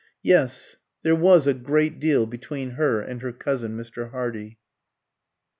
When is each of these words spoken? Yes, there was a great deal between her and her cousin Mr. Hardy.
Yes, 0.23 0.77
there 1.03 1.15
was 1.15 1.45
a 1.45 1.53
great 1.53 1.99
deal 1.99 2.25
between 2.25 2.71
her 2.71 3.01
and 3.01 3.21
her 3.21 3.31
cousin 3.31 3.77
Mr. 3.77 4.09
Hardy. 4.09 4.57